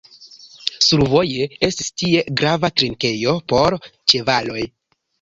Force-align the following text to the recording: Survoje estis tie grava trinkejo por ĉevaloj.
Survoje 0.85 1.47
estis 1.69 1.95
tie 2.03 2.25
grava 2.41 2.75
trinkejo 2.81 3.39
por 3.55 3.81
ĉevaloj. 3.91 4.69